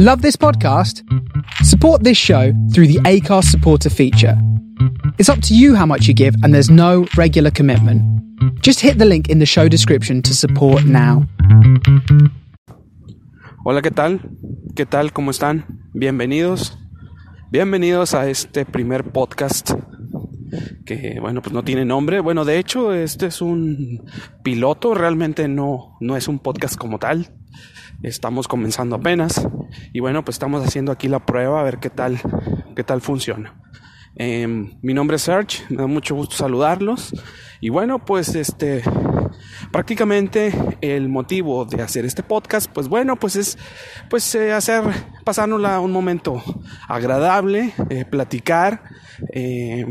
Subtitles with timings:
[0.00, 1.02] Love this podcast?
[1.64, 4.40] Support this show through the ACARS supporter feature.
[5.18, 8.00] It's up to you how much you give, and there's no regular commitment.
[8.62, 11.26] Just hit the link in the show description to support now.
[13.64, 14.20] Hola, ¿qué tal?
[14.76, 15.12] ¿Qué tal?
[15.12, 15.64] ¿Cómo están?
[15.92, 16.78] Bienvenidos.
[17.50, 19.72] Bienvenidos a este primer podcast
[20.86, 22.20] que bueno, pues no tiene nombre.
[22.20, 24.08] Bueno, de hecho, este es un
[24.44, 27.34] piloto, realmente no no es un podcast como tal.
[28.04, 29.44] Estamos comenzando apenas
[29.92, 32.20] y bueno, pues estamos haciendo aquí la prueba a ver qué tal
[32.74, 33.54] qué tal funciona.
[34.14, 37.12] Em, mi nombre es Serge, me da mucho gusto saludarlos
[37.60, 38.82] y bueno, pues este
[39.72, 43.58] prácticamente el motivo de hacer este podcast, pues bueno, pues es
[44.08, 44.82] pues eh, hacer
[45.24, 46.42] pasárnosla un momento
[46.88, 48.82] agradable, eh, platicar,
[49.32, 49.86] eh,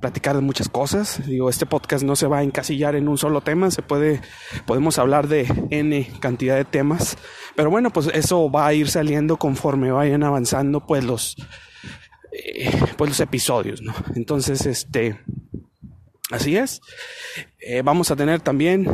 [0.00, 1.26] platicar de muchas cosas.
[1.26, 4.20] Digo, este podcast no se va a encasillar en un solo tema, se puede,
[4.66, 7.16] podemos hablar de N cantidad de temas,
[7.56, 11.36] pero bueno, pues eso va a ir saliendo conforme vayan avanzando, pues los,
[12.32, 13.94] eh, pues los episodios, ¿no?
[14.14, 15.20] Entonces, este,
[16.30, 16.80] así es.
[17.60, 18.86] Eh, vamos a tener también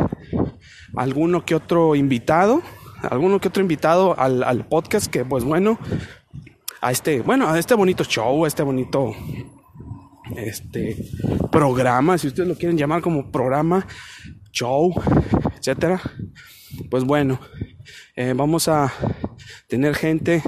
[0.96, 2.62] alguno que otro invitado,
[3.02, 5.78] alguno que otro invitado al, al podcast que, pues bueno,
[6.80, 9.14] a este, bueno, a este bonito show, a este bonito
[10.36, 10.96] este
[11.52, 13.86] programa, si ustedes lo quieren llamar como programa,
[14.52, 14.94] show,
[15.56, 16.00] etcétera.
[16.90, 17.40] Pues bueno,
[18.16, 18.92] eh, vamos a
[19.68, 20.42] tener gente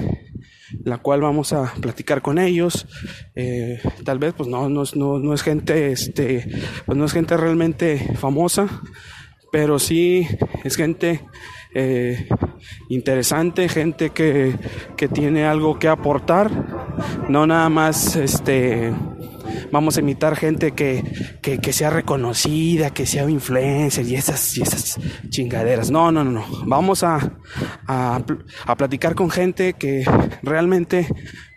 [0.83, 2.87] la cual vamos a platicar con ellos.
[3.35, 6.47] Eh, tal vez, pues no, no, no, no es gente, este,
[6.85, 8.67] pues no es gente realmente famosa,
[9.51, 10.27] pero sí
[10.63, 11.21] es gente
[11.73, 12.27] eh,
[12.89, 14.55] interesante, gente que,
[14.95, 16.49] que tiene algo que aportar,
[17.29, 18.93] no nada más, este,
[19.71, 21.03] vamos a invitar gente que,
[21.41, 25.91] que, que, sea reconocida, que sea influencer y esas, y esas chingaderas.
[25.91, 26.45] No, no, no, no.
[26.65, 27.37] Vamos a,
[27.87, 28.21] a,
[28.65, 30.05] a platicar con gente que
[30.43, 31.07] realmente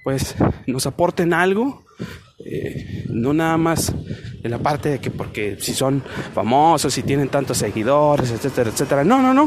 [0.02, 0.34] pues
[0.66, 1.84] nos aporten algo.
[2.42, 3.92] Eh, no nada más
[4.42, 6.02] en la parte de que porque si son
[6.34, 9.04] famosos, si tienen tantos seguidores, etcétera, etcétera.
[9.04, 9.46] No, no, no.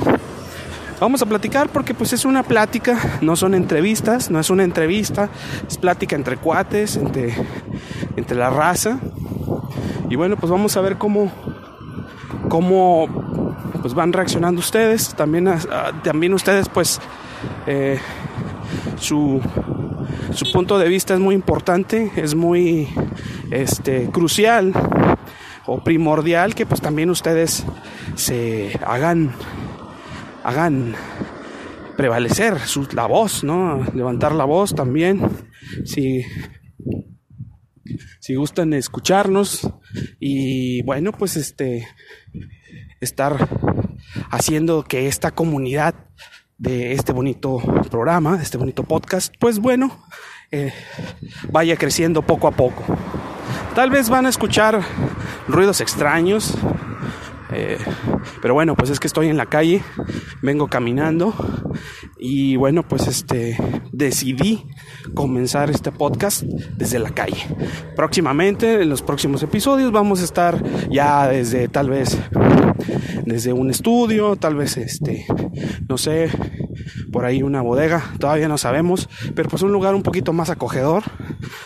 [1.00, 5.30] Vamos a platicar porque pues es una plática, no son entrevistas, no es una entrevista,
[5.68, 7.34] es plática entre cuates, entre,
[8.16, 9.00] entre la raza.
[10.10, 11.32] Y bueno, pues vamos a ver cómo,
[12.50, 13.08] cómo
[13.82, 15.14] pues van reaccionando ustedes.
[15.16, 15.58] También, uh,
[16.04, 17.00] también ustedes pues
[17.68, 18.00] eh,
[18.98, 19.42] su,
[20.34, 22.90] su punto de vista es muy importante, es muy
[23.52, 24.74] este, crucial
[25.66, 27.66] o primordial que pues también ustedes
[28.16, 29.32] se hagan
[30.44, 30.94] hagan
[31.96, 33.84] prevalecer su, la voz, ¿no?
[33.94, 35.22] Levantar la voz también.
[35.86, 36.26] Si,
[38.20, 39.70] si gustan escucharnos
[40.20, 41.88] y bueno, pues este
[43.00, 43.50] estar
[44.30, 45.96] haciendo que esta comunidad
[46.58, 47.58] de este bonito
[47.90, 50.06] programa, de este bonito podcast, pues bueno,
[50.52, 50.74] eh,
[51.52, 52.84] vaya creciendo poco a poco.
[53.76, 54.82] Tal vez van a escuchar
[55.48, 56.54] ruidos extraños,
[57.52, 57.78] eh,
[58.42, 59.84] pero bueno, pues es que estoy en la calle,
[60.42, 61.34] vengo caminando
[62.26, 63.58] y bueno, pues este
[63.92, 64.64] decidí
[65.14, 67.46] comenzar este podcast desde la calle.
[67.98, 72.18] Próximamente, en los próximos episodios, vamos a estar ya desde tal vez
[73.26, 75.26] desde un estudio, tal vez este,
[75.90, 76.30] no sé,
[77.12, 81.04] por ahí una bodega, todavía no sabemos, pero pues un lugar un poquito más acogedor,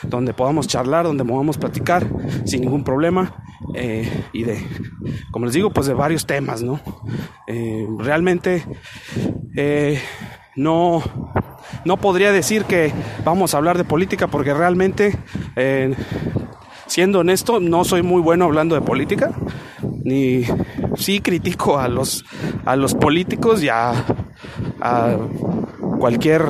[0.02, 2.08] donde podamos charlar, donde podamos platicar
[2.46, 3.44] sin ningún problema
[3.76, 4.58] eh, y de,
[5.32, 6.82] como les digo, pues de varios temas, ¿no?
[7.48, 8.66] Eh, realmente
[9.56, 10.00] eh,
[10.58, 11.02] no,
[11.86, 12.92] no podría decir que
[13.24, 15.18] vamos a hablar de política porque realmente,
[15.56, 15.96] eh,
[16.88, 19.32] siendo honesto, no soy muy bueno hablando de política,
[20.04, 20.44] ni
[20.98, 22.26] sí critico a los,
[22.66, 23.94] a los políticos y a,
[24.82, 25.16] a
[26.00, 26.44] cualquier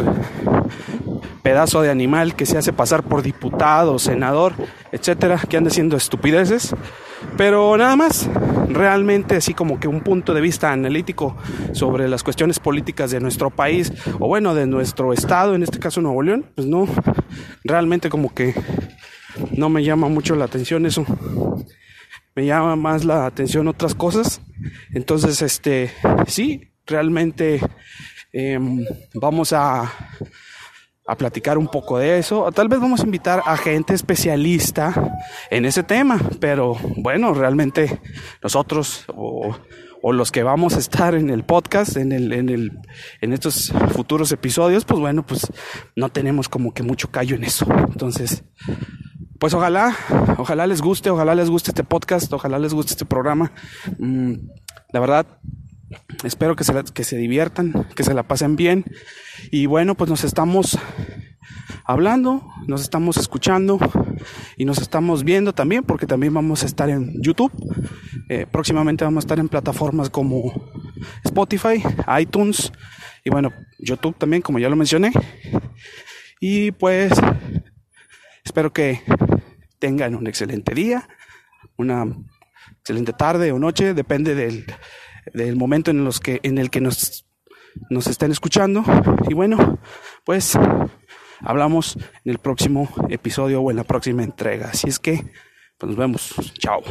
[1.43, 4.53] pedazo de animal que se hace pasar por diputado, senador,
[4.91, 6.75] etcétera, que ande haciendo estupideces.
[7.35, 8.29] Pero nada más,
[8.67, 11.37] realmente así como que un punto de vista analítico
[11.73, 16.01] sobre las cuestiones políticas de nuestro país, o bueno, de nuestro estado, en este caso
[16.01, 16.87] Nuevo León, pues no,
[17.63, 18.53] realmente como que
[19.51, 21.05] no me llama mucho la atención eso.
[22.35, 24.41] Me llama más la atención otras cosas.
[24.93, 25.91] Entonces, este,
[26.27, 27.59] sí, realmente
[28.31, 28.59] eh,
[29.15, 29.91] vamos a
[31.07, 32.43] a platicar un poco de eso.
[32.43, 35.17] O tal vez vamos a invitar a gente especialista
[35.49, 37.99] en ese tema, pero bueno, realmente
[38.43, 39.55] nosotros o,
[40.03, 42.79] los que vamos a estar en el podcast, en, el, en, el,
[43.19, 45.51] en estos futuros episodios, pues bueno, pues
[45.97, 47.65] no tenemos como que mucho callo en eso.
[47.89, 48.45] Entonces,
[49.37, 49.93] pues ojalá,
[50.37, 53.51] ojalá les guste, ojalá les guste este podcast, ojalá les guste este programa.
[53.97, 54.35] Mm,
[54.93, 55.27] la verdad,
[56.23, 58.85] Espero que se, que se diviertan, que se la pasen bien.
[59.51, 60.77] Y bueno, pues nos estamos
[61.85, 63.79] hablando, nos estamos escuchando
[64.57, 67.51] y nos estamos viendo también porque también vamos a estar en YouTube.
[68.29, 70.51] Eh, próximamente vamos a estar en plataformas como
[71.23, 71.83] Spotify,
[72.19, 72.71] iTunes
[73.23, 75.11] y bueno, YouTube también, como ya lo mencioné.
[76.39, 77.13] Y pues
[78.43, 79.01] espero que
[79.79, 81.07] tengan un excelente día,
[81.77, 82.05] una
[82.79, 84.65] excelente tarde o noche, depende del,
[85.33, 87.25] del momento en, los que, en el que nos,
[87.89, 88.83] nos estén escuchando.
[89.29, 89.79] Y bueno,
[90.23, 90.57] pues
[91.41, 94.69] hablamos en el próximo episodio o en la próxima entrega.
[94.69, 95.31] Así es que,
[95.77, 96.33] pues nos vemos.
[96.59, 96.81] Chao.